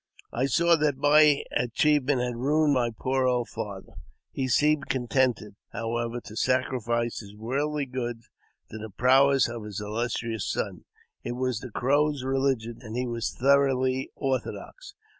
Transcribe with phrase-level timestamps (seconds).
[0.33, 3.91] I saw that my achievement had ruined my poor old father.
[4.31, 8.27] He seemed con tented, however, to sacrifice his worldly goods
[8.71, 10.85] to the prowess of his illustrious son.
[11.23, 14.95] It was the Crows' religion, and he was thoroughly orthodox.